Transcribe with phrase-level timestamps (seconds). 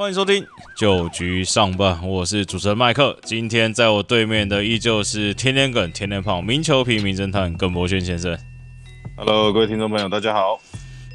[0.00, 0.42] 欢迎收听
[0.74, 3.14] 九局上半，我是主持人麦克。
[3.22, 8.34] 今天在我对面的依旧是天天梗、天天胖、名球皮、名侦探耿博轩先生。
[9.14, 10.58] Hello，各位听众朋友，大家好。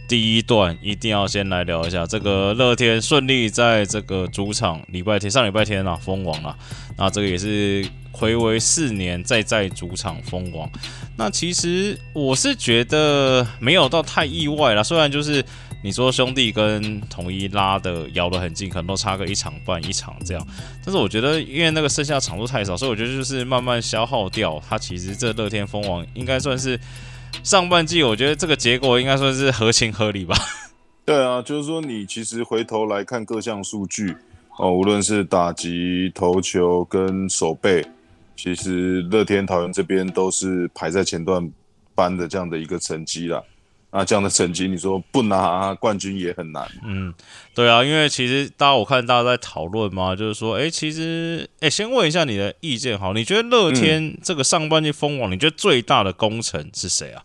[0.08, 6.56] 第一段一定要先来聊一下这个乐天顺利在这个主场礼拜天上礼拜天啊封王了，
[6.96, 10.70] 那这个也是回违四年再在主场封王。
[11.18, 15.44] 那其实我是觉得没有到太意外啦，虽然就是
[15.86, 20.48] 你说兄弟跟统一拉的咬得很近，可能都差个一场半一场这样，
[20.84, 24.60] 但是我觉得因为那个剩下场数太少，所以我觉得就是慢慢消耗掉。
[24.68, 26.80] 它其实这乐天蜂王应该算是。
[27.44, 30.36] 上半季我觉得这个结果应该算是合情合理吧。
[31.06, 34.16] 对啊，就是说你其实回头来看各项数据
[34.58, 37.86] 哦，无论是打击、投球跟守备，
[38.36, 41.48] 其实乐天桃园这边都是排在前段
[41.94, 43.44] 班的这样的一个成绩啦。
[43.98, 46.70] 那这样的成绩，你说不拿冠军也很难。
[46.84, 47.14] 嗯，
[47.54, 57.24] 对啊，因为其实大家我看大家在讨论嘛，就是说，哎，其实，哎，先问一下你的意见，好，你觉得乐天这个上半季封王，你觉得最大的功臣是谁啊？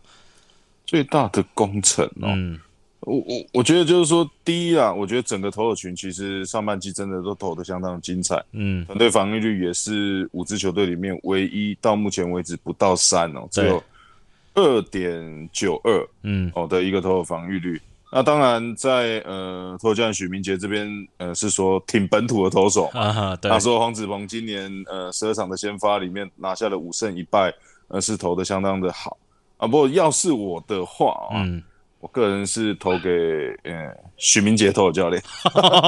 [0.87, 2.61] 最大的功臣哦，嗯，
[3.01, 13.83] 我我我觉得就是说，第一啊，我觉得整个投手群其实上半季真的都投的相当精彩，嗯，团队防御率也是五支球队里面唯一到目前为止不到三哦，只有。
[14.55, 17.81] 二点九二，嗯，哦的一个投手防御率。
[18.13, 27.55] 那当然在呃投教练许明杰这边，呃是说挺本土的投手，啊，对，他说黄子鹏今年呃十二场的先发里面拿下了五胜一败，
[27.87, 29.17] 呃是投的相当的好
[29.59, 29.69] 啊。
[29.69, 31.63] 不过要是我的话啊，嗯，
[32.01, 33.09] 我个人是投给
[33.63, 35.23] 呃许明杰投手教练。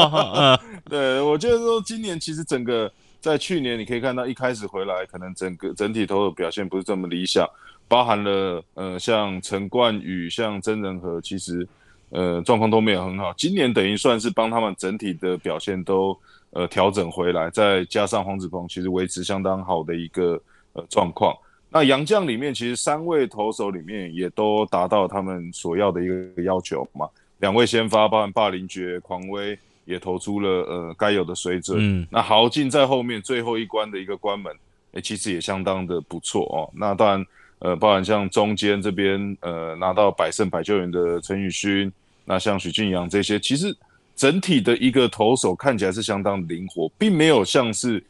[0.89, 2.89] 对，我觉得说今年其实整个
[3.21, 7.45] 在去年你可以看到一开始回来，可能整个整体投手表现不是这么理想。
[7.93, 11.69] 包含了呃，像陈冠宇、像曾仁和，其实
[12.09, 13.35] 呃状况都没有很好。
[13.37, 16.19] 今年等于算是帮他们整体的表现都
[16.53, 20.41] 呃调整回来，再加上黄子鹏，其实维持相当好的一个
[20.73, 21.37] 呃状况。
[21.69, 27.07] 那杨将里面，其实三位投手里面也都达到他们所要的一个要求嘛。
[27.41, 31.77] 两位先发，包含霸凌爵、狂威也投出了呃该有的水准。
[31.79, 34.51] 嗯，那豪进在后面最后一关的一个关门，
[34.93, 36.73] 诶、欸，其实也相当的不错哦。
[36.75, 37.27] 那当然。
[37.65, 41.91] 呃，包含像中间这边呃拿到百胜百救援的陈宇勋，
[42.25, 43.73] 那像许晋阳这些，其实
[44.17, 48.03] 整体的一个投手看起来是相当灵活，并没有像是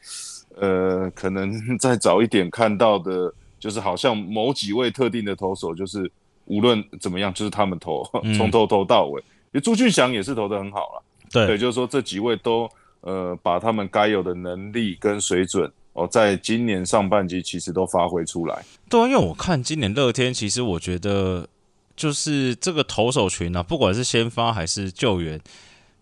[0.56, 3.30] 呃可能再早一点看到的，
[3.60, 6.10] 就是好像某几位特定的投手，就是
[6.46, 8.02] 无论怎么样，就是他们投
[8.38, 9.20] 从头投到尾。
[9.20, 12.66] 因为朱俊祥也是投的很好了，对，对，就是说这几位都
[13.02, 15.70] 呃把他们该有的能力跟水准。
[15.94, 18.64] 哦，在今年上半季其实都发挥出来。
[18.88, 21.46] 对啊，因为我看今年乐天，其实我觉得
[21.94, 25.38] 就是这个投手群啊，不管是先发还是救援，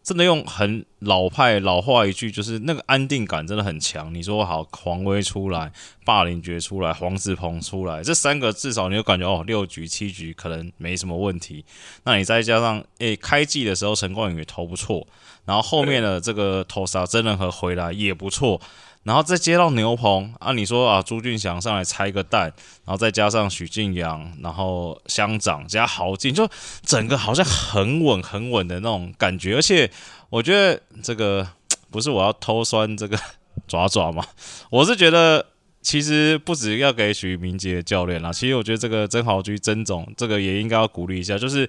[0.03, 4.15] 真的用很老派老话一句，就是那个安定感真的很强。
[4.15, 5.73] 你说好，黄威出来，
[6.05, 11.65] 霸凌爵出来，黄子鹏出来，这三个至少你就感觉哦，六局七局可能没什么问题。
[12.05, 15.05] 那你再加上诶，开季的时候陈冠宇投不错，
[15.45, 18.61] 然后后面的这个投杀真人和回来也不错。
[19.03, 22.43] 然后再接到牛棚啊，你说啊，朱俊祥上来拆个蛋，
[22.84, 26.49] 然后再加上许晋阳，然后乡长加豪进，就
[26.84, 29.56] 整个好像很稳很稳的那种感觉。
[29.56, 29.91] 而且
[30.28, 31.49] 我觉得这个
[31.91, 33.19] 不是我要偷酸这个
[33.66, 34.25] 爪爪嘛，
[34.71, 35.47] 我是觉得
[35.81, 41.69] 其实不止要给许明杰教练啦，其实我觉得这个曾豪居曾总这个也应该要鼓励一下，就是。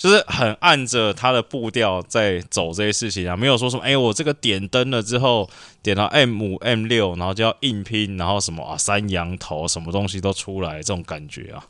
[0.00, 5.46] 就是很按着他的步调在走这些事情啊，没有说什么，哎、我这个点灯了之后，
[5.82, 11.62] 点到 M 五、M 六，然后就要硬拼，然后什么啊三羊头，什么东西都出来，这种感觉啊。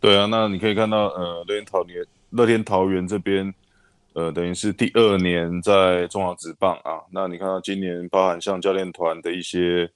[0.00, 3.52] 对啊，那你可以看到，呃，乐天桃园、乐天桃园这边，
[4.14, 7.04] 呃，等于是第二年在中华职棒啊。
[7.12, 9.86] 那你看到今年，包含像教练团的一些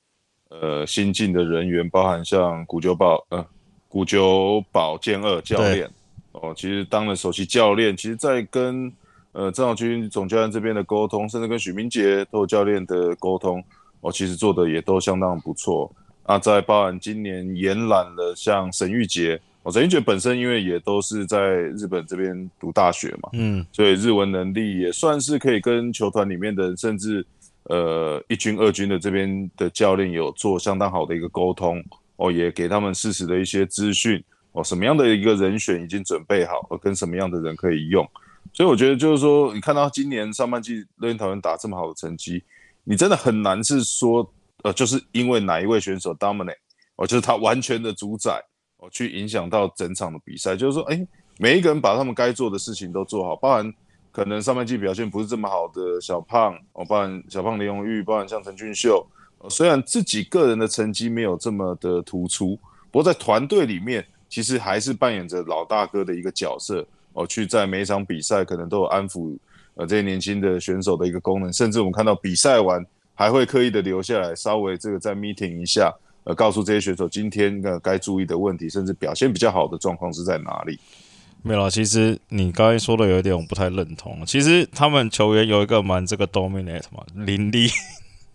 [0.50, 3.42] 呃新进的人员，包含像古久保，呃，
[3.88, 5.90] 古久保健二教练。
[6.32, 8.90] 哦，其实当了首席教练，其实在跟
[9.32, 13.62] 呃郑浩军总教练这边的沟通，甚至跟许明杰都有教练的沟通，
[14.00, 15.94] 哦，其实做的也都相当不错。
[16.26, 27.26] 那在包含今年延揽了像沈玉杰，哦，沈玉杰本身因为也都是在日本这边读大学嘛，嗯，所以日文能力也算是可以跟球团里面的甚至
[27.64, 31.84] 呃一军、二军的这边的教练有做相当好的一个沟通，
[32.16, 34.22] 哦，也给他们适时的一些资讯。
[34.52, 38.06] 哦，什么样的一个人选已经准备好，跟什么样的人可以用，
[38.52, 42.42] 所以我觉得就是说，你看到今年上半季乐天桃园打这么好的成绩，
[42.84, 44.30] 你真的很难是说，
[44.62, 46.56] 呃，就是因为哪一位选手 dominate，
[46.96, 48.42] 哦，就是他完全的主宰，
[48.76, 51.06] 哦，去影响到整场的比赛，就是说，哎，
[51.38, 53.72] 每一个人把他们该做的事情都做好，包含
[54.10, 59.02] 可能上半季表现不是这么好的小胖，哦，包含小胖林永玉，包含像陈俊秀，
[59.48, 62.54] 虽然自己个人的成绩没有这么的突出，
[62.90, 66.82] 不过在团队里面，其实还是扮演着老大哥的一个角色，
[67.12, 69.36] 哦，去在每一场比赛可能都有安抚
[69.74, 72.82] 呃这些年轻的选手的一个功能，甚至我们看到比赛完
[73.14, 75.92] 还会刻意的留下来，稍微这个再 meeting 一下，
[76.24, 80.80] 呃，告诉这些选手今天呃该注意的问题，甚至表现比较好的状况是在哪里。
[81.42, 84.24] 没有，其实你刚才说的有一点我不太认同。
[84.24, 87.68] 其实他们球员有一个蛮这个 dominate 嘛，林立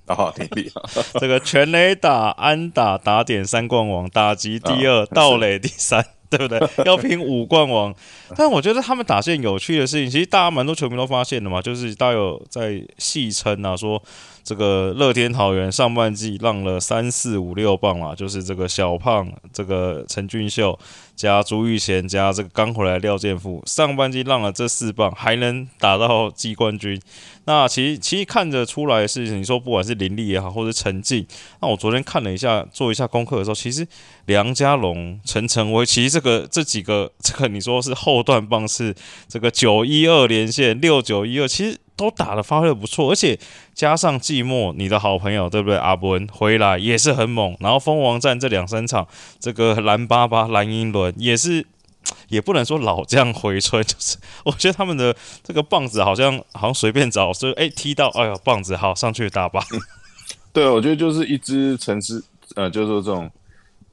[0.07, 0.71] 立啊，林立，
[1.19, 6.59] 这个全垒打、安打、打点三冠王，打击第二，盗垒第三， 对不对？
[6.85, 7.93] 要拼五冠王。
[8.35, 14.01] 但我觉得他们打线有趣的事情，其实大家蛮多球迷都发现的嘛，就是大家有在戏称啊，说。
[14.47, 20.79] 这个乐天桃园上半季让了三四五六棒啊，就是这个小胖、这个陈俊秀
[21.17, 27.01] 加朱玉贤加这个刚回来廖健富，上半季让了这四棒，还能打到季冠军。
[27.45, 31.25] 那其实其实看着出来是，你说不管是林立也好，或者陈静，
[31.59, 33.87] 那我昨天看了一下，做一下功课的时候，其实
[34.27, 38.93] 梁家龙、陈晨威，其实这个这几个，这个你说是后段棒是
[39.27, 41.79] 这个九一二连线六九一二，其实。
[41.97, 43.37] 都打的发挥的不错，而且
[43.73, 45.77] 加上季末你的好朋友对不对？
[45.77, 49.07] 阿文回来也是很猛，然后蜂王战这两三场，
[49.39, 51.65] 这个蓝巴巴、蓝英伦也是，
[52.29, 55.13] 也不能说老将回春， 就是我觉得他们的
[55.43, 59.63] 这个棒子好像好像随便找，就哎踢到，哎呀棒子好上去打吧。
[60.53, 62.23] 对，我觉得就是一支城市，
[62.55, 63.29] 呃，就是说这种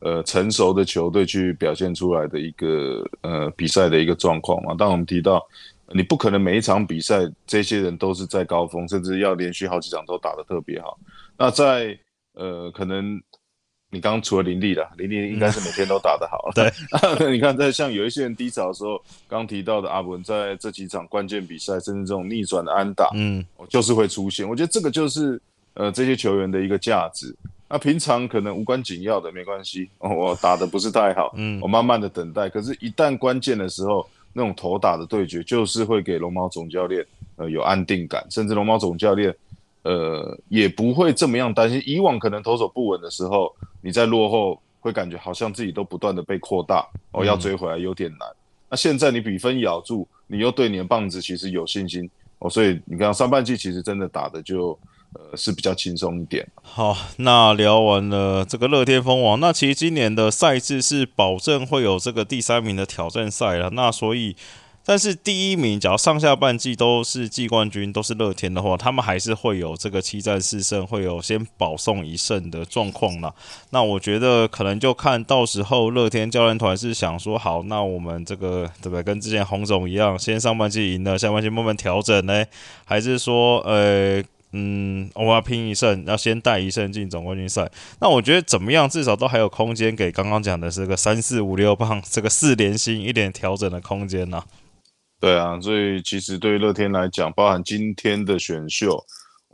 [0.01, 4.75] 呃成熟的球队去表现出来的一个呃比赛的一个状况嘛。
[4.79, 5.43] 当我们提到。
[5.93, 10.99] 你不可能每一场比赛这些人都是在高峰，甚至要连续好几场都打得特别好。
[11.37, 11.97] 那在
[12.33, 13.21] 呃，可能
[13.91, 16.51] 你刚刚除了林立了，林立应该是每天都打得好。
[16.57, 24.49] 对，你看在像有一些人低潮的时候，刚提到的阿文在这几场关键比赛，甚至这种逆转的安打，嗯，就是会出现。
[24.49, 25.41] 我觉得这个就是
[25.75, 27.37] 呃这些球员的一个价值。
[27.69, 32.49] 那平常可能无关紧要的没关系，我打的不是太好，嗯，我慢慢的等待。
[32.49, 34.09] 可是，一旦关键的时候。
[34.35, 39.35] 那种头打的对决，就是会给龙猫总教练呃有安定感，甚至龙猫总教练
[39.85, 41.83] 呃也不会这么样担心。
[41.87, 43.51] 以往可能投手不稳的时候，
[43.81, 48.29] 你在落后会感觉好像自己都不断的被扩大，哦要追回来有点难。
[48.69, 52.11] 那现在你比分咬住，你又对你的棒子其实有信心
[52.41, 54.79] 哦，所以你看上半季其实真的打的就。
[55.15, 56.47] 呃，是比较轻松一点。
[56.63, 63.71] 好，那聊完了这个乐天蜂王，那其实今年的赛制是保证会有这个第三名的挑战赛了。
[63.71, 64.35] 那所以，
[64.85, 73.33] 但是第一名，只要上下半季都是季冠军，都是乐天的话，他们还是会有这个七战四胜，会有先保送一胜的状况啦。
[73.71, 79.03] 那我觉得可能就看到时候乐天教练团是想说，好，那我们这个对不对？
[79.03, 82.45] 跟之前洪总一样，先上半季赢了，下半季慢慢调整呢，
[82.85, 84.23] 还是说，呃？
[84.57, 87.69] 嗯，我要拼一胜，要先带一胜进总冠军赛。
[88.01, 94.45] 那我觉得怎么样，至少都还有空间给刚刚讲的这个三四五六棒这个四连星一点调整的空间呢？
[95.21, 99.05] 对啊，所以其实对于乐天来讲，包含今天的选秀。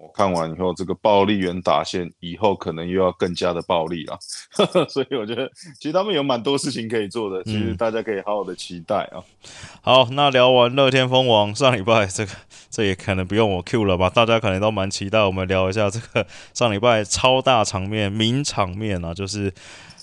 [0.01, 4.19] 我看完以后，这个暴力员打线以后可能又要更加的暴力了，
[4.89, 5.47] 所以我觉得
[5.79, 9.21] 其实他们有蛮多事情可以做的，其实大家可以好好的期待啊。
[9.83, 12.33] 好，那聊完乐天蜂王上礼拜这个，
[12.71, 14.09] 这也可能不用我 Q 了吧？
[14.09, 19.53] 大家可能都蛮期待我们聊一下这个上礼拜超大场面、名场面啊，就是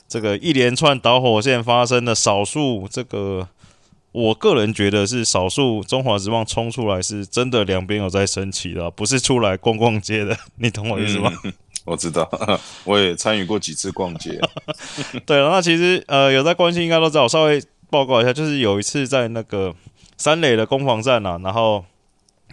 [0.08, 3.48] 这个一连串导火线发生的少数这个。
[4.18, 11.32] 我个人觉得是少数中华之棒冲出来是真的两边有在升旗的，不是出来逛逛街的， 你懂我意思吗？
[11.86, 12.28] 我知道，
[12.84, 14.40] 我也参与过几次逛街。
[15.26, 19.76] 对了，那其实呃有在关心应该都知道，我稍微报告一下，就是有一次在那个
[20.18, 21.86] 三垒的攻防战啊，然后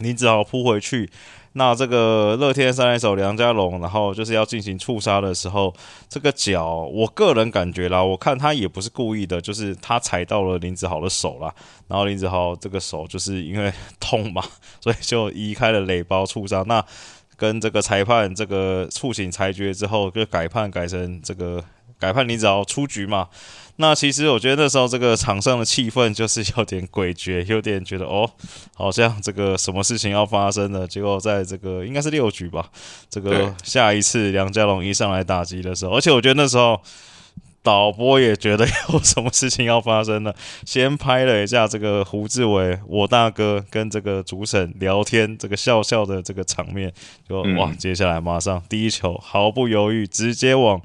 [0.00, 1.08] 你只好扑回去。
[1.56, 5.72] 那这个乐天三垒手梁家龙，然后就是要进行触杀的时候，
[6.08, 11.54] 这个脚，我个人感觉啦，我看他也不是故意的，就是他踩到了林子豪的手啦，
[11.86, 14.42] 然后林子豪这个手就是因为痛嘛，
[14.80, 16.64] 所以就移开了垒包触杀。
[16.66, 16.84] 那
[17.36, 21.62] 跟这个裁判这个触醒裁决之后，就改判改成这个
[22.00, 23.28] 改判林子豪出局嘛。
[23.76, 28.30] 那其实我觉得那时候这个场上的气氛就是有点诡谲，有点觉得哦，
[28.72, 30.86] 好像这个什么事情要发生了。
[30.86, 32.70] 结果在这个应该是六局吧，
[33.10, 36.80] 这个下一次梁 家龙一上来打击的时候，而且我觉得那时候
[37.64, 40.32] 导播也觉得有什么事情要发生了，
[40.64, 46.92] 先拍了一下这个胡志伟我大哥跟这个主审聊天，这个笑笑的这个场面，
[47.28, 50.80] 就哇，接下来马上第一球毫不犹豫直接往。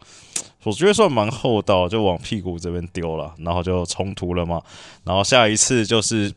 [0.63, 4.61] 我觉得算蛮厚道，就往屁股这边丢了，然后就冲突了嘛。
[5.03, 6.31] 然后下一次就是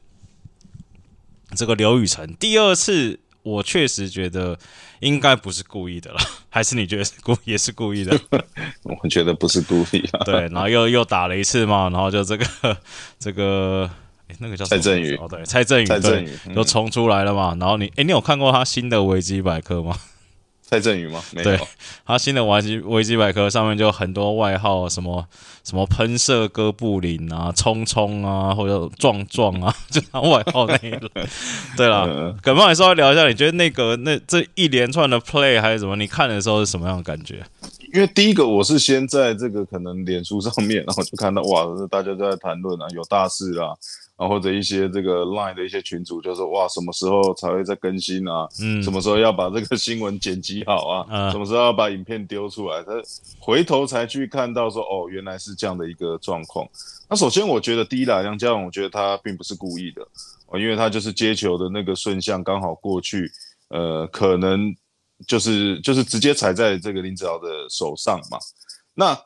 [1.55, 4.59] 这个刘雨辰第二次，我确实觉得
[5.01, 8.19] 应该不是故意的了，还是你觉得是故也是故意的？
[9.03, 10.25] 我觉得不是故意啊。
[10.25, 12.47] 对，然后又又打了一次嘛，然后就这个
[13.19, 13.91] 这个。
[14.39, 17.55] 那个叫蔡振宇哦，对，蔡振宇，蔡振宇都冲出来了嘛。
[17.61, 19.95] 然后你，哎，你有看过他新的维基百科吗？
[20.73, 21.23] 蔡振宇吗？
[21.35, 21.61] 对，
[22.07, 25.23] 他新的维基维基百科上面就很多外号，什么
[25.63, 31.11] 什么喷射哥布林啊，冲冲啊，或者壮壮啊， 就他外号那一类。
[31.77, 35.95] 对了，耿胖也稍微聊一下，你觉得那个那这一连串的 play 还是什么？
[35.97, 37.45] 你看的时候是什么样的感觉？
[37.93, 43.75] 因为第一个我是先在这个可能脸书上面，然后就看到哇， 大家都在谈论啊，有大事啦。
[44.17, 48.47] 啊，或者一些这个 Line 的一些群组，就说哇，什么时候才会再更新啊？
[48.61, 51.07] 嗯，什么时候要把这个新闻剪辑好啊？
[51.11, 52.83] 嗯什么时候要把影片丢出来？
[52.83, 52.93] 他
[53.41, 56.69] 回头才去看到说，哦，原来是这样的一个状况。
[57.09, 60.03] 那首先，我觉得第一啦，梁家勇，我觉得他并不是故意的
[60.49, 63.29] 哦，因为他就是接球的那个顺向刚好过去，
[63.71, 64.73] 呃，可能
[65.27, 68.39] 就是就是直接踩在这个林子豪的手上嘛。
[68.95, 69.19] 那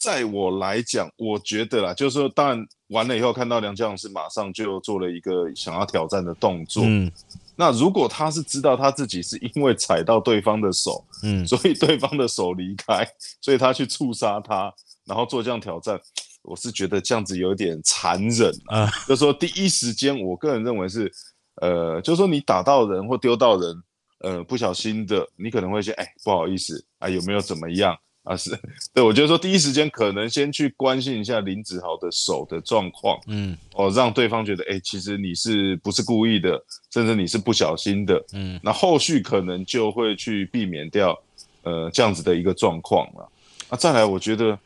[0.00, 2.66] 在我来讲，我觉得啦，就是说，当然。
[2.88, 6.82] 完了以后，看到梁将是马上就做了一个想要挑战的动作。
[6.86, 7.12] 嗯，
[7.54, 13.06] 那如果他是知道他自己是因为踩到对方的手，嗯，所以对方的手离开，
[13.42, 14.72] 所以他去触杀他，
[15.04, 16.00] 然后做这样挑战，
[16.40, 18.90] 我是觉得这样子有点残忍啊。
[19.06, 21.12] 就说第一时间，我个人认为是，
[21.60, 23.76] 呃，就说你打到人或丢到人，
[24.20, 27.96] 呃，不小心的，你可能会先，哎，不好意思啊，有没有怎么样？
[28.24, 28.50] 啊是，
[28.92, 41.18] 对我觉得说第一时间可能先去关心一下林子豪的手的状况，嗯，哦，让对方觉得，哎，其实你是不是故意的，甚至你是不小心的，嗯，那后续可能就会去避免掉，
[41.62, 43.26] 呃，这样子的一个状况了。
[43.70, 44.58] 那再来，我觉得，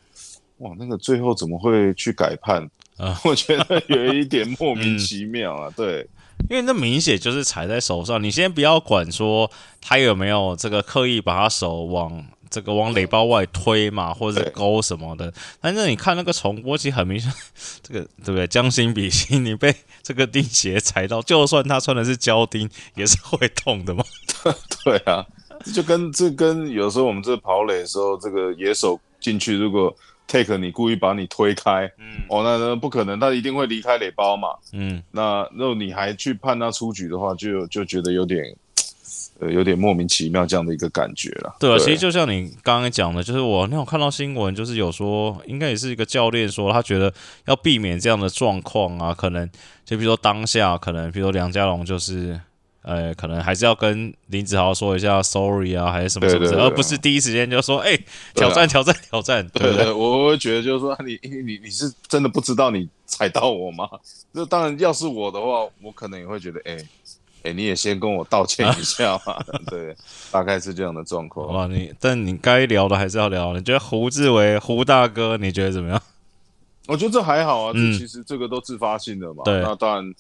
[0.58, 3.20] 哇，那个最后怎么会去改判啊？
[3.24, 6.04] 我觉得有一点莫名其妙啊，对，
[6.50, 12.24] 因为那明显就是踩在手上，你先不要管说他有没有这个刻意把他手往。
[12.52, 17.32] 这个往垒包外推嘛，或者勾什么的，但是你看那个重播，其实很明显，
[17.82, 18.46] 这个对不对？
[18.46, 24.04] 将心比心，你被这个钉鞋踩到，就算他穿的是胶钉，也是会痛的嘛。
[24.84, 25.24] 对啊，
[25.74, 29.96] 就跟这跟有时候我们这跑垒的时候，这个野手进去，如果
[30.32, 38.56] take 你故意把你推开，嗯，哦，那那不可能，他一定会离开垒包嘛，嗯，那那你还去判他出局的话，就就觉得有点。
[39.40, 41.56] 呃，有点莫名其妙这样的一个感觉了。
[41.58, 47.12] 对啊，其实就像你刚刚讲的，就是我那我看到新闻，就是有说，应该也是一个教练说，他觉得
[47.46, 49.48] 要避免这样的状况啊，可能
[49.84, 52.40] 就比如说当下，可能比如说梁家龙就是，
[52.82, 57.98] 呃，可能还是要跟林子豪说一下 sorry 啊，还是什么什么，而不是第一时间就说，哎，
[58.34, 59.46] 挑战挑战挑战。
[59.48, 63.88] 对对，我会觉得就是说，你你你是真的不知道你踩到我吗？
[64.32, 66.78] 那当然，要是我的话，我可能也会觉得，哎。
[67.44, 69.36] 哎，你也先跟我道歉一下嘛。
[69.66, 69.92] 对，
[70.30, 71.52] 大概是这样的状况。
[71.52, 73.52] 哇，你但你该聊的还是要聊。
[73.52, 76.00] 你觉得胡志伟胡大哥，你觉得怎么样？
[76.86, 79.42] 我觉得这还好啊，这其实这个都自发性的嘛。
[79.44, 80.14] 对，那当然，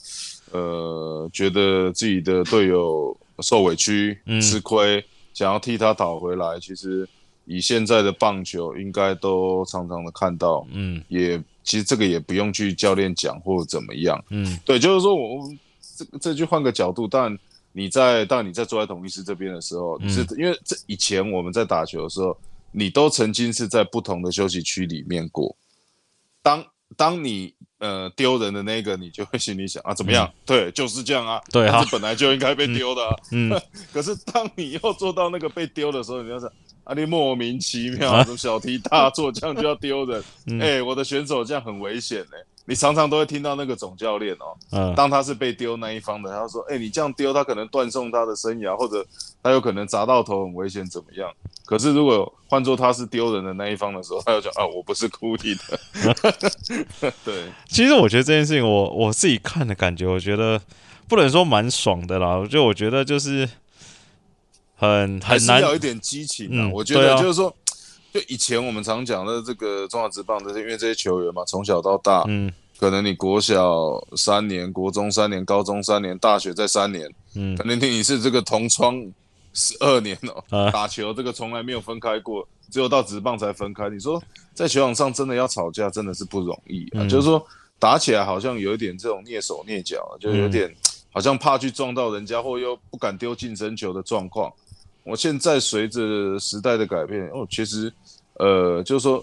[0.52, 5.04] 呃，觉得自己的队友受委屈、吃亏，
[5.34, 6.60] 想要替他讨回来。
[6.60, 7.08] 其实
[7.44, 10.66] 以现在的棒球，应该都常常的看到。
[10.70, 14.24] 嗯，也其实这个也不用去教练讲或者怎么样。
[14.30, 15.48] 嗯，对，就是说我。
[15.94, 17.38] 这这句换个角度，但
[17.70, 22.34] 你在当你在坐在统一师这边的时候，是因为这以前我们在打球的时候，
[22.70, 25.54] 你都曾经是在不同的休息区里面过。
[26.40, 26.64] 当
[26.96, 27.52] 当你
[27.82, 30.32] 呃丢人的那个，你就会心里想啊，怎么样？
[30.46, 33.02] 对，就是这样啊，对啊，本来就应该被丢的。
[33.32, 33.50] 嗯，
[33.92, 36.46] 可是当你又做到那个被丢的时候，你要是
[36.84, 40.22] 啊，你莫名其妙，小题大做，这样就要丢人。
[40.60, 42.38] 哎，我的选手这样很危险嘞。
[42.64, 49.04] 你常常都会听到那个总教练哦，嗯，当他是被丢那一方的，他说：“哎，你这样丢，他可能断送他的生涯，或者
[49.42, 51.28] 他有可能砸到头，很危险，怎么样？”
[51.66, 55.80] 可是如果换做他是丢人的那一方的时候，他就讲：“啊，我不是故意的。
[57.24, 60.60] ”对，其实我觉得这件事情，我我自己看的感觉，我觉得
[61.08, 62.46] 不能说蛮爽的啦。
[62.48, 63.48] 就我觉得就是
[64.76, 66.70] 很很难，有一点激情啊。
[66.72, 67.52] 我觉得就是说。
[68.12, 79.02] 就以前我们常讲的这个中华职棒，就是因为这些球员嘛，从小到大，嗯，可能你国小三年，国中三年，高中三年，大学再三年，嗯，可能你是这个同窗
[79.54, 80.18] 十二年
[80.50, 83.88] 哦，打球这个从来没有分开过，只有到职棒才分开。
[83.88, 87.08] 你说在球场上真的要吵架，真的是不容易啊。
[87.08, 87.42] 就是说
[87.78, 90.70] 打起来好像有一点这种蹑手蹑脚，就有点
[91.10, 94.52] 好像怕去撞到人家，或又不敢丢近身球的状况。
[95.04, 97.92] 我现在随着时代的改变，哦，其实。
[98.36, 99.22] 呃，就是说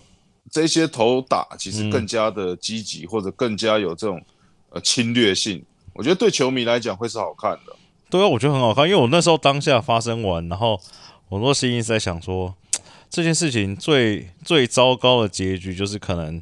[0.51, 4.21] 这些投打其实更加的积极，或者更加有这种
[4.69, 5.61] 呃侵略性。
[5.93, 7.75] 我觉得对球迷来讲会是好看的。
[8.07, 10.79] 对啊，我觉得很好看，因为我那时候当下发生完，然后
[11.27, 12.53] 我多心一直在想说，
[13.09, 16.41] 这件事情最最糟糕的结局就是可能，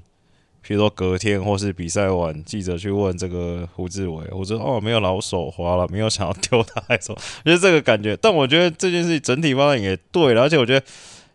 [0.68, 8.18] 比如说隔天或是比赛完，记者去问这个胡志伟，我说哦没有老手滑了，没有想要丢他，还说就是这个感觉。
[8.18, 10.86] 但我觉得这件事情整体发展也对了，而且我觉得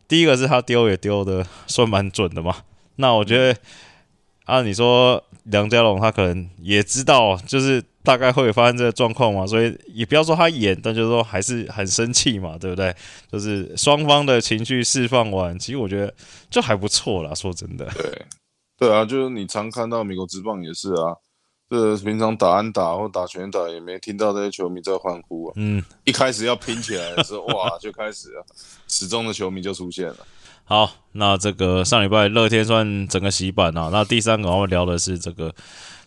[0.06, 2.56] 第一个是他丢也丢的算蛮准的嘛。
[2.96, 3.58] 那我觉得
[4.44, 12.94] 啊，你说梁家龙他可能也知道，就是大概会发生这个状况嘛，所以也不要说他演，但就是说还是很生气嘛，对不对？
[13.30, 16.12] 就是双方的情绪释放完，其实我觉得
[16.50, 17.34] 就还不错啦。
[17.34, 18.22] 说真的，对，
[18.82, 21.14] 对啊，就是你常看到美国职棒也是啊，
[21.70, 25.52] 这平常打安打或打拳打也没听到这些球迷在欢呼啊。
[25.54, 28.44] 嗯，一开始要拼起来的时候，哇，就开始了，
[28.88, 30.16] 始终的球迷就出现了。
[30.66, 33.90] 好，那这个上礼拜乐天算整个洗版啊。
[33.92, 35.54] 那第三个我们聊的是这个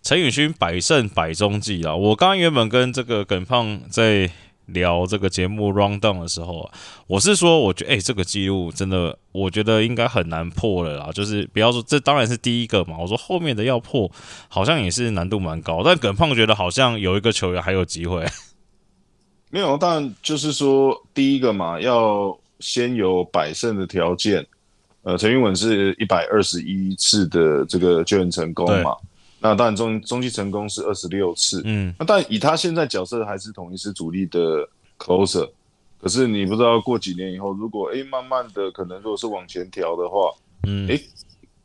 [0.01, 1.95] 陈宇勋百胜百中计啊。
[1.95, 4.29] 我刚刚原本跟这个耿胖在
[4.67, 6.73] 聊这个节目 round down 的时候啊，
[7.07, 11.11] 我是说，我觉得哎，这个记录真的，我觉得应该很难破了啦。
[11.13, 14.09] 就是不要说这当然是第一个嘛，我说后面的要破，
[14.47, 15.81] 好像也是难度蛮高。
[15.83, 18.25] 但耿胖觉得好像有一个球员还有机会。
[19.51, 22.37] 没有，但就是说第一个嘛，要。
[22.61, 24.43] 先有百胜的条件，
[25.03, 28.95] 呃，陈云文是一百二十一次的这个救援成功嘛？
[29.49, 35.49] 那当然中中期成功是二十六次，嗯，那但以他现在角色还是统一是主力的 closer，
[35.99, 40.31] 可是你不知道过几年以后，如果哎慢慢的可能如果是往前调的话，
[40.67, 40.99] 嗯，哎，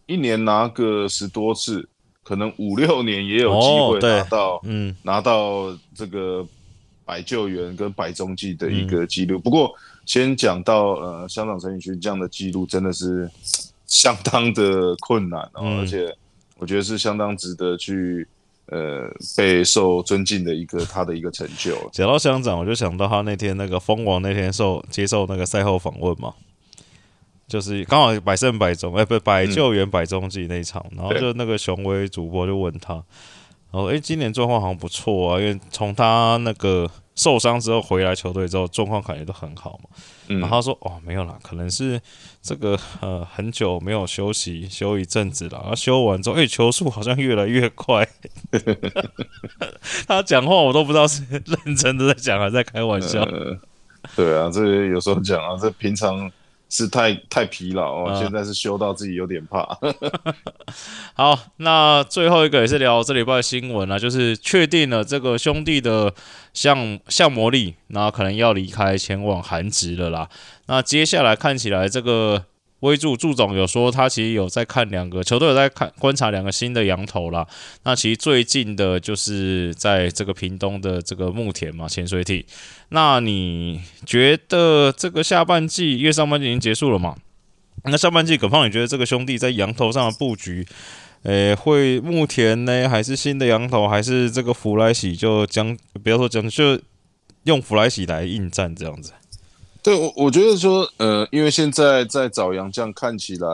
[0.06, 1.88] 一年拿个十多次，
[2.22, 6.46] 可能五六年也有机会拿到，嗯，拿到这个
[7.04, 9.74] 百救援跟百中计的一个记录，不过。
[10.06, 13.30] 先讲到呃，香港陈宇勋这样的记录真的是
[13.86, 16.12] 相当的困难哦，而且
[16.60, 18.28] 我觉得是相当值得去
[18.66, 21.76] 呃备受尊敬的一个他的一个成就。
[21.92, 26.34] 讲到乡长，我就想到他那天那个蜂王那天受接受那个赛后访问嘛，
[27.48, 32.94] 就是刚好百胜百中，哎，不百救援百中计那一场，然后就那个雄威主播就问他，
[33.72, 36.88] 然后哎，今年状况好像不错啊，因为从他那个。
[37.20, 39.90] 受伤之后回来球队之后状况感觉都很好嘛，
[40.40, 42.00] 然后他说哦没有啦，可能是
[42.40, 48.08] 这个呃很久没有休息休一阵子了，然后休完之后，哎球速好像越来越快。
[50.08, 53.28] 他讲话我都不知道是认真的在讲还是在开玩笑。
[54.16, 56.30] 对啊，这有时候讲啊，这平常。
[56.70, 59.78] 是太太疲劳哦，现在是修到自己有点怕。
[61.14, 66.14] 好，那最后一个也是聊这礼拜的新闻啊，就是确定了这个兄弟的
[66.54, 70.30] 像像魔力，那可能要离开前往韩职了啦。
[70.66, 72.46] 那接下来看起来这个。
[72.80, 77.46] 威助祝总有说，他其实有在看两个球队，有在看观察两个新的羊头啦。
[77.84, 82.44] 那其实最近的就是在这个屏东的这个木田嘛，潜水艇。
[82.88, 87.16] 那你觉得这个下半季，因为上半季已经结束了嘛？
[87.84, 90.66] 那下半季葛胖，你觉得这个兄弟在羊头上的布局，
[91.22, 96.80] 诶，会木田呢，还是新的羊头，还是这个弗莱喜就将不要说将就
[97.44, 99.12] 用弗莱喜来应战这样子？
[99.82, 103.48] 对，我我觉得说，呃，因为现在在找杨将看起来，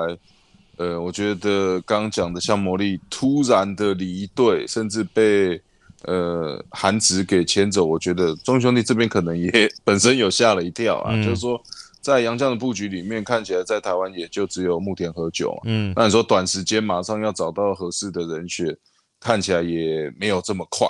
[0.77, 5.61] 呃，我觉得刚刚讲的像魔力突然的离队，甚至被
[6.03, 9.51] 呃韩职给牵走，我觉得中兄弟这边可能也
[9.85, 11.61] 本身有吓了一跳啊，就是说
[12.01, 18.77] 在杨将的布局里面，看起来在台湾也就只有木田喝酒，嗯，那你说短时间马上要找到合适的人选，
[19.21, 20.89] 看起来也没有这么快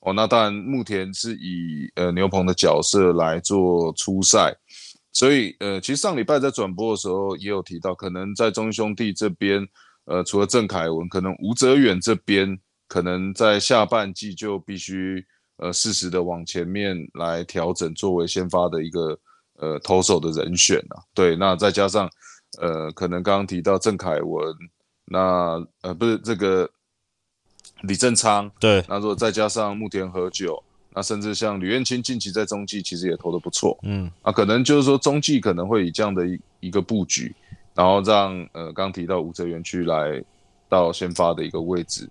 [0.00, 0.12] 哦。
[0.12, 4.54] 那当然，木田是以呃牛棚的角色来做初赛。
[5.14, 9.64] 所以，呃，其实上礼拜在转播的时候也有提到，可能在中兄弟这边，
[10.06, 15.24] 呃，除了郑凯文，可能吴泽远这边，可能在下半季就必须，
[15.58, 19.16] 呃，适时的往前面来调整，作为先发的一个，
[19.60, 20.98] 呃，投手的人选啊。
[21.14, 22.10] 对，那再加上，
[22.58, 24.52] 呃，可能刚刚提到郑凯文，
[25.04, 26.68] 那，呃，不是这个
[27.82, 30.60] 李正昌，对，那如果再加上木田和久。
[30.94, 37.34] 那甚至像吕彦青近期在中继其实也投的不错，嗯，啊，可能就是说中继可能会以这样的一一个布局，
[37.74, 40.22] 然后让呃刚提到吴泽元区来
[40.68, 42.08] 到先发的一个位置，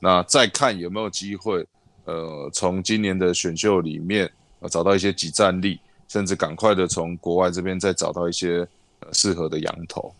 [0.00, 1.64] 那再看有没有机会，
[2.06, 8.66] 呃，从今年的选秀里面呃找到一些集战力，甚至赶快的从国外这边再找到一些
[9.12, 10.12] 适合的羊头。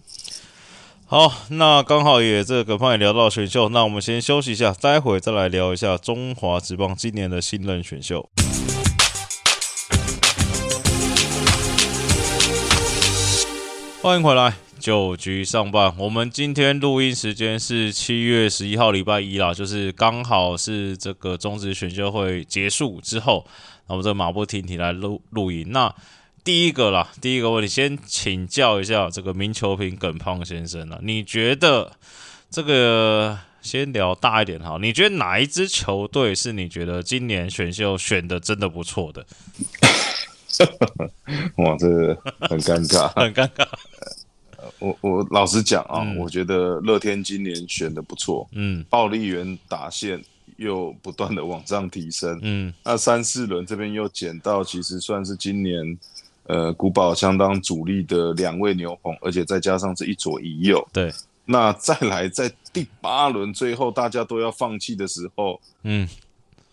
[1.15, 8.29] 好，那刚好也这个方也聊到选秀，那我们先休息一下，待会再来聊一下中华职棒今年的新任选秀。
[14.03, 14.55] 欢迎回来。
[14.81, 23.47] 九局上半，我们今天录音时间是七月十一号，礼拜一啦，就是刚好是这个中职选秀会结束之后，
[23.87, 25.65] 那我们这马不停蹄来录录音。
[25.71, 25.95] 那
[26.45, 31.93] 第一个啦，第一个问题，先请教一下这个名球评耿胖先生啊，你觉得
[32.51, 34.77] 这个先聊大一点哈？
[34.79, 39.25] 你觉得哪一支球队是你觉得今年选秀选的真的不错的？
[41.57, 43.67] 哇，这个很尴尬， 很尴尬。
[44.79, 50.23] 我我老实讲啊，我觉得乐天今年选的不错，嗯暴力员打线
[50.57, 55.99] 又不断的往上提升，嗯那三四轮这边又捡到，其实算是今年
[56.45, 61.13] 呃古堡相当主力的两位牛棚，而且再加上这一左一右，对，
[61.47, 66.09] 那再来在第八轮最后大家都要放弃的时候，嗯，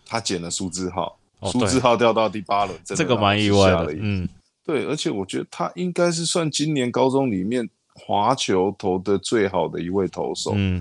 [0.06, 4.28] 他捡了苏志浩，哦苏志浩掉到第八轮，这个蛮意外的，嗯。
[4.64, 10.52] 对，而且我觉得他应该是算今年高中里面滑球投的最好的一位投手。
[10.54, 10.80] 嗯。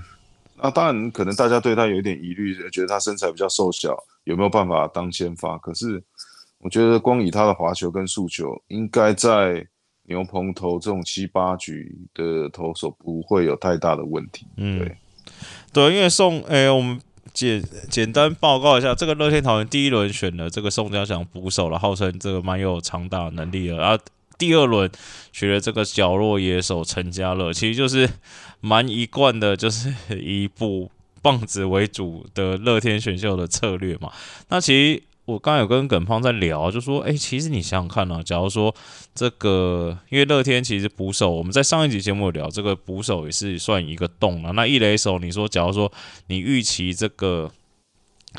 [0.62, 5.58] 那当然，可能大家对他有一点疑虑，觉得他身材比较瘦小，有没有办法当先发？
[5.58, 6.00] 可是
[6.62, 9.66] 我觉得光以他的滑球跟速球，应该在
[10.04, 14.46] 牛棚投这种七八局的投手不会有太大的问题。
[14.58, 14.98] 嗯对，
[15.74, 17.00] 对，因为宋，诶、我们
[17.34, 24.04] 简简单报告一下，这个乐天桃园第一轮选了这个宋家祥捕手了，号称这个蛮有长打能力的，然后
[24.38, 24.92] 第二轮
[25.32, 28.10] 选了这个角落野手陈家乐，其实就是
[28.60, 34.12] 蛮一贯的，就是以捕棒子为主的乐天选秀的策略嘛。
[34.50, 38.74] 那其实我刚刚有跟耿胖在聊，就说，诶，其实你想想看啊，假如说
[39.14, 44.52] 这个，因为乐天其实捕手，我们在上一集节目有聊，这个捕手也是算一个洞啊。
[44.52, 45.92] 那一垒手，你说，假如说
[46.28, 47.52] 你预期这个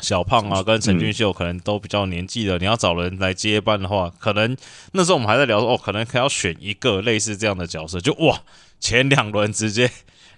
[0.01, 4.55] 小胖啊跟陈俊秀可能都比较年纪的，你要找人来接班的话，可能
[4.91, 8.41] 那时候我们还在聊说，哦，可能可要选一个类似这样的角色，就哇，
[8.79, 9.89] 前两轮直接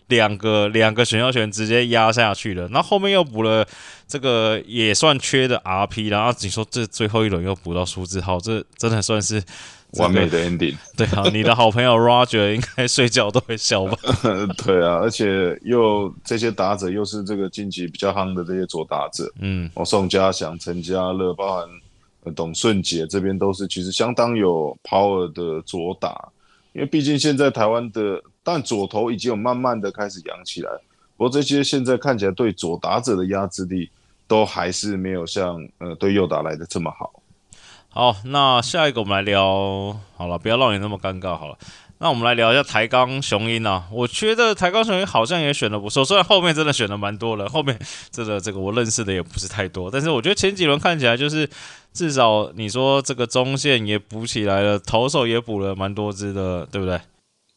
[0.07, 3.65] 两个两个选秀权直接压下去了，那后面又补了
[4.07, 9.41] 这个也算缺的 RP，然后你说这最后一轮又补到苏志浩，这真的算是
[9.93, 10.75] 完美的 ending。
[10.95, 13.97] 对啊，你的好朋友 Roger 应该睡觉都会笑吧？
[14.63, 21.67] 对啊，而且又这些打者又是这个近期比较夯的这些左打者，嗯哦，宋家祥、陈家乐，包含
[22.25, 26.29] 呃董顺杰这边都是其实相当有 power 的左打，
[26.75, 30.69] 因为毕竟现在台湾的，但左投已经有慢慢的开始扬起来，
[31.15, 33.89] 不过这些现在看起来对左打者的压制力
[34.27, 37.23] 都还是没有像呃对右打来的这么好。
[37.87, 41.57] 好，那下一个我们来聊，好了，不要让你那么尴尬好了。
[41.97, 47.79] 那我们来聊一下台钢雄鹰啊，我觉得台钢雄鹰好像也选的不错，虽然后面真的选的蛮多了，后面
[48.11, 51.49] 真的这个我认识的也不是太多，但是我觉得前几轮看起来就是
[51.93, 56.99] 至少你说这个中线也补起来了，投手也补了蛮多支的，对不对？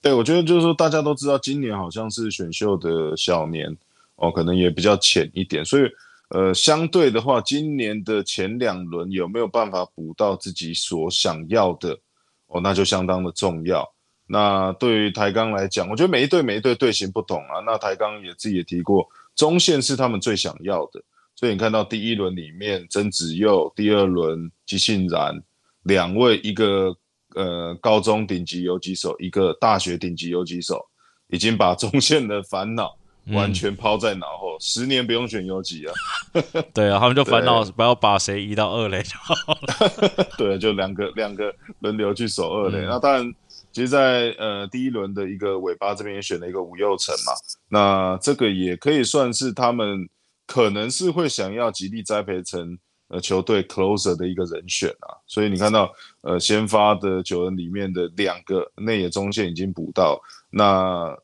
[0.00, 3.76] 对，我觉得就是说，大家都知道今年好像是选秀的小年
[4.14, 5.82] 哦，可能也比较浅一点，所以
[6.28, 11.98] 呃，相对的话，今年的前两轮有没有办法补到自己所想要的
[12.46, 13.84] 哦，那就相当的重要。
[14.28, 17.60] 那对于台钢来讲，我觉得每一队每一队队形不同啊。
[17.64, 21.02] 那台钢也自己也提过，中线是他们最想要的，
[21.34, 25.42] 所以你看到第一轮里面曾子佑，第二轮姬信然
[25.84, 26.94] 两位，一个
[27.34, 30.84] 呃高中顶级游击手，一个大学顶级游击手，
[31.28, 32.94] 已经把中线的烦恼
[33.28, 35.92] 完全抛在脑后，十年不用选游击啊。
[36.74, 40.26] 对啊，他们就烦恼不要把谁移到二垒就好了。
[40.36, 42.84] 对，就两个两个轮流去守二垒。
[42.86, 43.34] 那当然，
[43.72, 47.32] 其实在，呃第一轮的一个尾巴这边也选了一个吴佑成嘛，
[47.68, 50.08] 那这个也可以算是他们
[50.46, 52.78] 可能是会想要极力栽培成
[53.08, 55.14] 呃球队 closer 的一个人选啊。
[55.26, 61.16] 所以你看到呃先发的九人里面的两个内野中线已经补到，那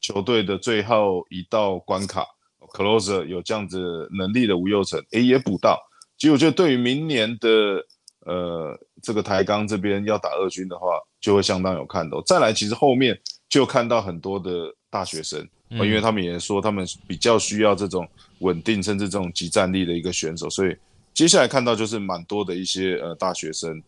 [0.00, 2.26] 球队的最后一道关卡
[2.74, 5.78] closer 有这样子能力的吴佑成，诶也补到。
[6.18, 7.84] 其实我觉得对于明年的
[8.26, 10.86] 呃这个台钢这边要打二军的话，
[11.20, 12.22] 就会相当有看头。
[12.22, 14.50] 再来，其实后面就看到很多的
[14.90, 18.08] 大学生，哦因为他们也说他们比较需要这种
[18.40, 20.76] 稳定甚至这种集战力的一个选手，所以
[21.12, 23.82] 接下来看到就是蛮多的一些呃大学生。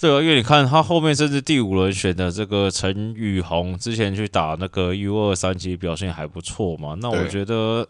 [0.00, 6.96] 对啊，因为你看他后面甚至第五轮选的这个陈宇宏，之前去打那个 U 二三，其实表现还不错嘛。
[7.00, 7.86] 那我对觉得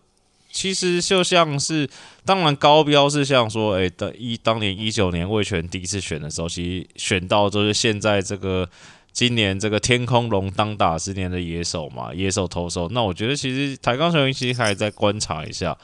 [0.50, 1.88] 其实就像是，
[2.24, 8.68] 当然高标是像说，哎，的一当年一九年魏权第一次选的时候，其实选到就是现在这个
[9.12, 12.88] 今年这个天空龙当打之年的野手嘛，野手投手。
[12.90, 15.76] 那我觉得其实台钢雄鹰其实还再观察一下。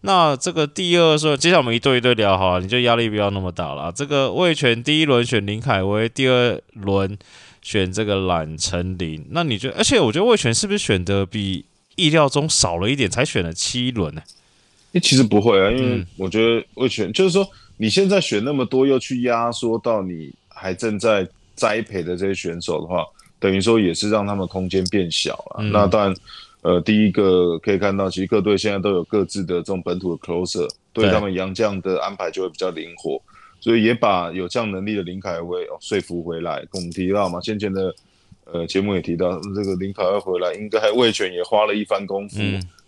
[0.00, 3.90] 那这个第二顺，接下来我们一对一对聊好了，你就压力不要那么大了。
[3.90, 7.16] 这个魏权第一轮选林凯威，第二轮
[7.62, 9.26] 选这个懒成林。
[9.30, 9.76] 那你觉得？
[9.78, 11.64] 而且我觉得魏权是不是选的比
[11.96, 14.22] 意料中少了一点，才选了七轮呢？
[14.92, 23.04] 诶，其实不会啊，因为我觉得魏权就是说，你现在选那么多，又去压缩到你还正在栽培的这些选手的话，
[23.40, 25.64] 等于说也是让他们空间变小了。
[25.64, 26.14] 那当然，
[26.62, 33.20] 呃，第一个可以看到，其实各队现在都有各自的这种本土的 closer，对他们杨将的安排就会比较灵活，
[33.60, 36.60] 所以也把有这样能力的林凯威哦说服回来。
[36.70, 37.94] 跟我们提到嘛，先前的
[38.44, 42.40] 呃节目也提到，这个林凯要回来，应该魏权也花了一番功夫。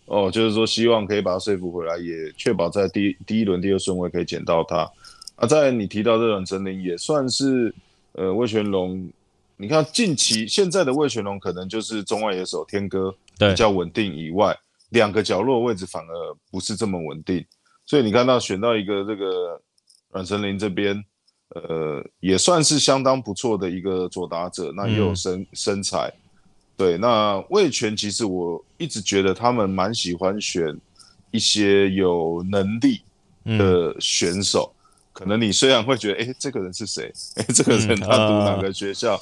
[0.07, 4.89] 哦，就是说希望可以把他说服回来，也确保在第第一轮第二顺位可以捡到他。
[5.35, 7.75] 啊，在你提到这阮成林，也算是
[8.13, 9.11] 呃魏全龙。
[9.57, 14.55] 你看近期现在的魏全龙，可能就是中外野手天哥比较稳定以外，
[14.91, 17.45] 两个角落位置反而不是这么稳定。
[17.87, 19.61] 所以你看到选到一个这个
[20.13, 21.03] 阮成林这边，
[21.55, 26.13] 呃，也算是相当不错的一个左打者，那也有身身材。
[26.77, 30.77] 对，那魏权其实我一直觉得他们蛮喜欢选
[31.31, 33.01] 一些有能力
[33.45, 34.73] 的选手。
[35.13, 37.11] 可能你虽然会觉得，哎，这个人是谁？
[37.37, 39.19] 哎，这个人他读哪个学校？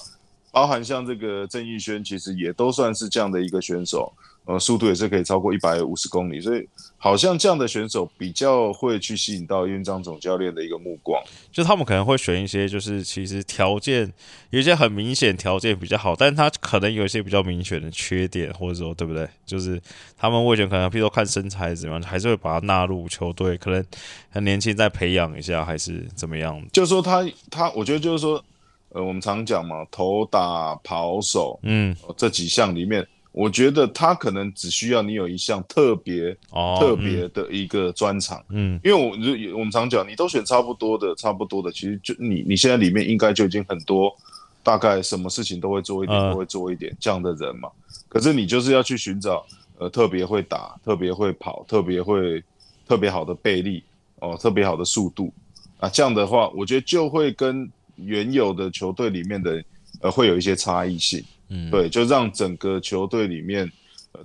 [0.51, 4.13] 包含像这个郑义轩，其实也都算是这样的一个选手。
[4.47, 11.19] 呃，速度也是可以超过一百五十公里，所以好像这样的选手比较会去吸引到院长总教练的一个目光。
[11.51, 14.13] 就他们可能会选一些，就是其实条件
[14.51, 19.27] 有一些很明显条件比较好，但是他可能有一些比较明显的缺点，或者说对不对？
[19.47, 19.81] 就是
[20.19, 23.83] 他们会选可能，譬如说看身材怎么样，还是会把他纳入球队，可能
[24.29, 26.63] 很年轻再培养一下，还是怎么样？
[26.71, 28.45] 就是说他他，我觉得就是说，
[28.91, 33.03] 呃，我们常讲嘛，投打跑手，嗯，这几项里面。
[33.35, 36.33] 我觉得他可能只需要你有一项特别
[36.79, 44.15] 特别的一个专长，嗯，因为我我们常讲，你都选差不多的，差不多的，其实就你你现在里面应该就已经很多，
[44.63, 47.69] 大概什么事情都会做一点，都会做一点这样的人嘛。
[48.09, 49.45] 可是你就是要去寻找，
[49.79, 52.41] 呃，特别会打，特别会跑，特别会
[52.87, 53.83] 特别好的背力，
[54.21, 55.35] 哦，特别好的速度
[55.81, 59.65] 啊，这样的话，我觉得就会跟原有的球队里面的
[60.03, 61.21] 呃会有一些差异性。
[61.49, 63.71] 嗯，对，就让整个球队里面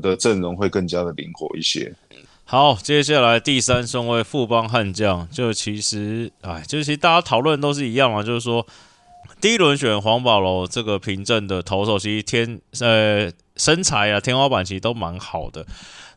[0.01, 1.93] 的阵容会更加的灵活一些。
[2.45, 8.65] 好，接下来第三顺位富邦悍将，就其实，哎，就其实大家讨论都是一样嘛，就是说
[9.39, 15.63] 第一轮选黄宝楼这个凭证的投手，其实天呃身材啊天花板其实都蛮好的。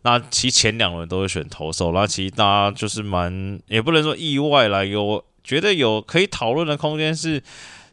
[0.02, 7.42] 那其实前两轮都会选投手，那其实大家就是蛮也不能说意外啦，有觉得有可以讨论的空间是。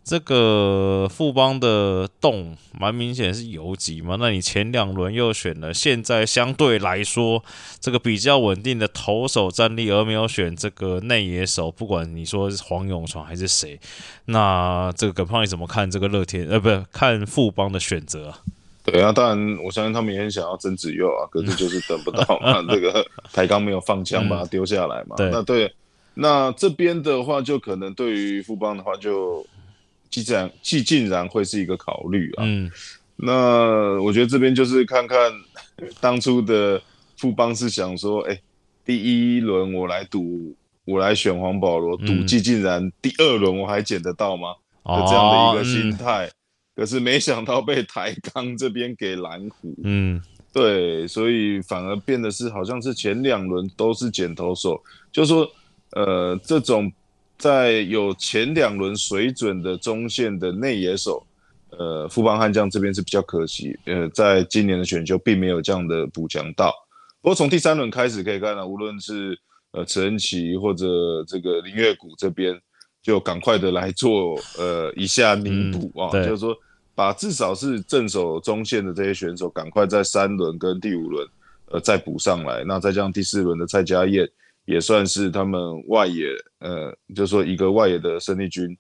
[0.03, 4.17] 这个富邦的洞蛮明显是游击嘛？
[4.19, 7.43] 那你前两轮又选了，现在相对来说
[7.79, 13.79] 这个比较稳定的投手战力，而没有选这个内野手，不管你说是黄永传还是谁，
[14.25, 16.47] 那这个耿胖你怎么看这个乐天？
[16.49, 18.33] 呃，不是看富邦的选择？
[18.83, 22.63] 对啊，当然我相信他们也很想要曾子佑啊，可是就是等不到嘛。
[22.73, 25.15] 这个台钢没有放枪把他丢下来嘛？
[25.19, 25.71] 那对，
[26.15, 29.45] 那这边的话就可能对于富邦的话就。
[30.09, 32.71] 既然既竟然会是一个考虑啊，嗯，
[33.15, 35.31] 那我觉得这边就是看看
[36.01, 36.81] 当初的
[37.15, 38.41] 富邦是想说，哎，
[38.83, 44.55] 第一轮我来赌，我来选黄保罗，赌既竟然第二轮我还捡得到吗？
[44.83, 46.27] 的这样的一个心态，
[46.75, 50.19] 可是没想到被台钢这边给拦虎，嗯，
[50.51, 55.47] 对，所以反而变得是好像是前两轮都是剪投手，就说
[55.91, 56.91] 呃这种。
[57.39, 61.25] 在有前两轮水准的中线的内野手，
[61.69, 66.75] 呃，富邦悍将这边是比较可惜，呃，在今年的选秀并没有这样的补强到。
[67.21, 69.39] 不过从第三轮开始可以看到，无论是
[69.71, 70.85] 呃陈恩奇或者
[71.25, 72.59] 这个林月谷这边，
[73.01, 76.53] 就赶快的来做呃一下弥补啊，就是说
[76.93, 81.25] 把至少是正手中线的这些选手，赶快在三轮跟第五轮
[81.71, 82.65] 呃再补上来。
[82.65, 84.29] 那再加上第四轮的蔡家燕。
[84.69, 86.27] 也算是他们外野，
[86.59, 88.77] 呃，就说一个外野的生力军。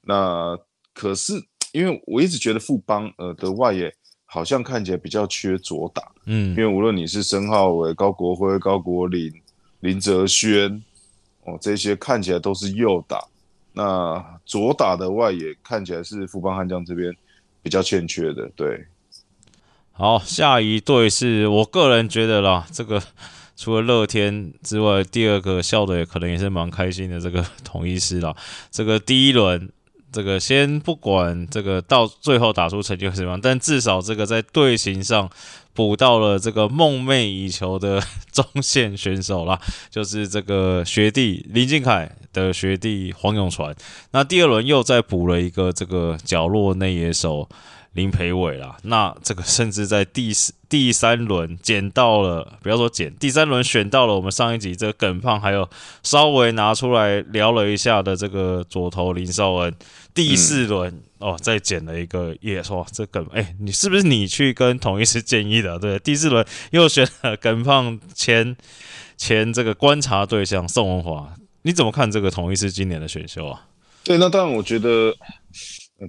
[0.00, 0.58] 那
[0.94, 1.34] 可是
[1.72, 9.30] 因为我一直觉得富邦呃的外野好像看起来比较缺左打，嗯，因为无论你是申浩伟、高国辉、高国林、
[9.80, 10.82] 林哲轩，
[11.42, 13.22] 哦，这些看起来都是右打，
[13.74, 17.14] 那左打的外野看起来是富邦悍将这边
[17.62, 18.50] 比较欠缺的。
[18.56, 18.86] 对，
[19.92, 23.02] 好，下一队是我个人觉得啦，这个。
[23.56, 27.20] 除了乐天之外，第二个笑的也可能也是蛮开心的。
[27.20, 28.34] 这个 统一师啦，
[28.70, 29.70] 这个第一轮
[30.12, 35.30] 这个先不管这个到最后打出成绩怎么样，但至少这个在队形上
[35.72, 43.74] 补到了这个梦寐以求的 中线选手啦，就是这个学弟林敬凯的学弟黄永传。
[44.12, 47.48] 那第二轮又再补了一个这个角落内野手。
[47.94, 55.68] 林培伟啦，那这个甚至在第四、第三轮捡到了，不要说捡，第三轮选到了我们上一集这个耿胖，还有
[56.02, 59.72] 稍微拿出来聊了一下的这个左投林少恩。
[60.12, 65.78] 第四轮哦，再捡了一个也说这耿，哎，你是不是你去跟同一师建议的？
[65.78, 68.56] 对，第四轮又选了 耿胖前
[69.16, 73.66] 前这个观察对象宋文华，你怎么看这个同一师今年的选秀啊？
[74.02, 75.14] 对，那当然，我觉得。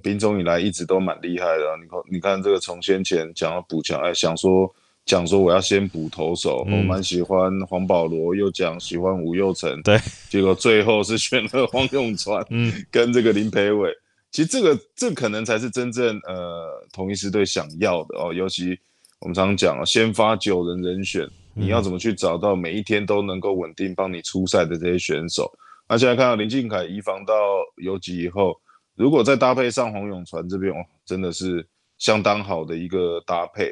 [0.00, 4.72] 兵中以来一直都蛮厉害的，你看，你看这个从先前讲要补强，哎，想说
[5.04, 13.90] 讲说我要先补投手，我蛮喜欢黄保罗，又讲喜欢吴佑成，对，结果最后是选了黄永川， 嗯，跟这个林培伟，
[14.32, 18.76] 其实这个这可能才是真正呃同一师队想要的哦，尤其
[19.20, 25.50] 我们常常讲先发九人人选，你要怎么去找到每一天都能够稳定帮你出赛的这些选手？
[25.88, 27.34] 那现在看到林敬凯移防到
[27.76, 28.60] 游击以后。
[28.96, 31.64] 如果再搭配上黄永传这边哦，真的是
[31.98, 33.70] 相当好的一个搭配。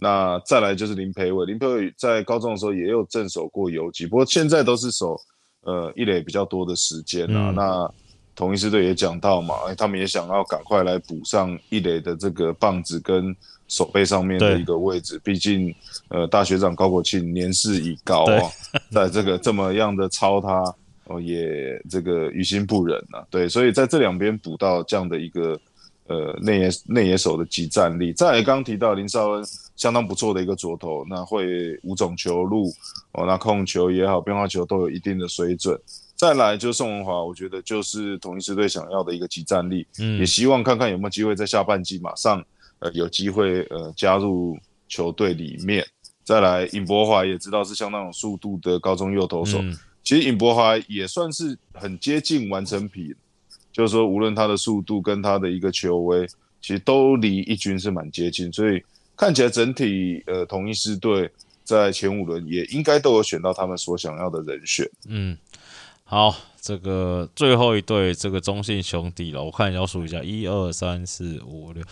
[0.00, 5.18] 那再来就是林培伟，林培伟在高中的时候也有正手过游击，不过现在都是守
[5.62, 7.50] 呃一垒比较多的时间啊。
[7.50, 7.90] 那
[8.36, 13.34] 同一师队也讲到嘛，哎，他们也想要赶快来补上一垒的这个棒子跟
[13.66, 15.74] 手背上面的一个位置，毕竟
[16.10, 18.42] 呃大学长高国庆年事已高啊，
[18.92, 20.62] 在这个这么样的超他。
[21.08, 25.58] 哦，也这个于心不忍呐，对，所以在这两边补到这样的一个
[26.06, 28.12] 呃内野内野手的集战力。
[28.12, 29.44] 再来刚提到林少恩
[29.74, 32.70] 相当不错的一个左投，那会五种球路
[33.12, 35.80] 哦，那控球也好，变化球都有一定的水准。
[36.14, 42.44] 再来就是宋文华，我觉得就是统一狮队想要的一个集战力，嗯，也希望看看有没有机会在下半季马上
[42.80, 45.86] 呃有机会呃加入球队里面。
[46.22, 49.58] 再来尹博华也知道是相当有速度的高中右投手。
[50.08, 53.14] 其实尹博华也算是很接近完成品，
[53.70, 56.26] 就是说无论他的速度跟他的一个球威，
[56.62, 58.82] 其实都离一军是蛮接近，所以
[59.14, 61.30] 看起来整体呃同一师队
[61.62, 64.90] 在前五轮也应该都有选到他们所想要的人选。
[65.08, 65.36] 嗯，
[66.04, 71.84] 好，这个最后一队这个中信兄弟了，我看要数一下，一二三四五六。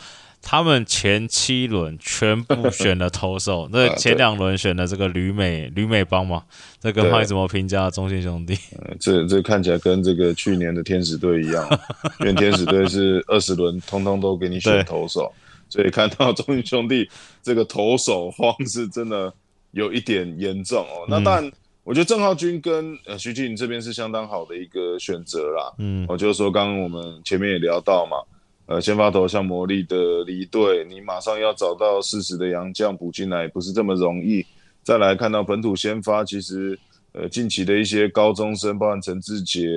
[0.49, 6.45] 他们前七轮全部选了投手， 那前两轮选的这个旅美旅美帮嘛，
[6.79, 8.57] 这个麦怎么评价中信兄弟？
[9.01, 11.69] 这这看起来跟这个去年的天使队一样，
[12.21, 15.33] 因为天使队是二十轮通通都给你选投手，
[15.69, 17.11] 所以看到中信兄弟
[17.43, 19.35] 这个投手荒是真的
[19.73, 21.05] 有一点严重哦。
[21.09, 25.75] 那当然，我觉得郑浩君跟呃徐静这边是相当好的一个选择啦。
[25.79, 28.19] 嗯，我就是说，刚刚我们前面也聊到嘛。
[28.67, 34.45] 呃，先发投像魔力的离队，你马上要找到适时的洋将补进来，不是这么容易。
[34.83, 36.77] 再来看到本土先发，其实
[37.13, 39.69] 呃近期的一些高中生，包含陈志杰，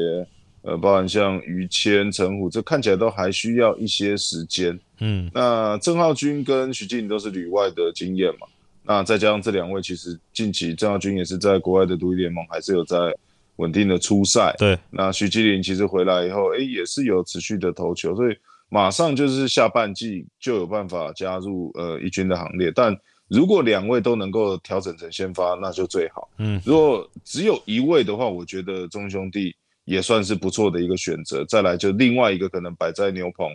[0.64, 4.80] 呃，包含像于谦、陈虎，这看起来都还需要一些时间。
[5.02, 8.48] 嗯，那郑浩君跟徐静都是旅外的经验嘛，
[8.84, 13.16] 那再加上这两位，其实近期郑浩君也是在国外的独立联盟，还是有在
[13.58, 14.56] 稳定的出赛。
[14.58, 18.36] 对，那徐基林其实回来以后，哎，也是有持续的投球，所以。
[18.70, 22.96] 马上就是下半季就有办法加入呃一军的行列，但
[23.28, 26.30] 如果两位都能够调整成先发，那就最好。
[26.38, 29.56] 嗯，如果只有一位的话，我觉得中兄弟
[29.86, 31.44] 也算是不错的一个选择。
[31.46, 33.48] 再来就另外一个可能摆在牛棚，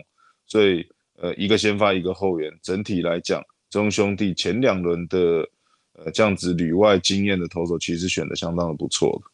[0.47, 0.85] 所以
[1.17, 5.47] 呃一个先发一个后援，整体来讲，中兄弟前两轮的
[5.93, 9.31] 呃这样子旅外经验的投手，其实选的相当的不错的。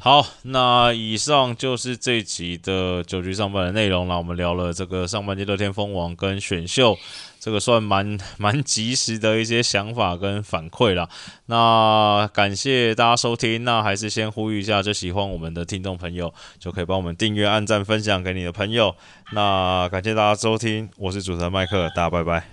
[0.00, 4.16] 好，那以上就是这集的九局上半的内容了。
[4.16, 6.96] 我们聊了这个上半季乐天蜂王跟选秀，
[7.40, 11.08] 这个算蛮蛮及时的一些想法跟反馈了。
[11.46, 18.94] 那感谢大家收听，那还是先呼吁一下，就喜欢我们的听众朋友，就可以帮我们订阅、按赞、分享给你的朋友。
[19.32, 22.48] 那感谢大家收听，我是主持人麦克，大家拜拜，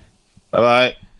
[0.49, 1.14] 拜拜。